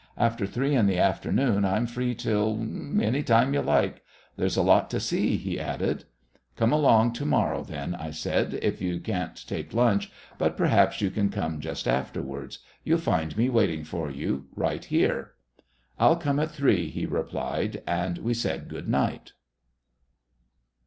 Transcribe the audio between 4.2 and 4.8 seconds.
There's a